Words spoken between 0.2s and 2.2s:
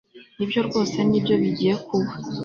Nibyo rwose nibyo bigiye kuba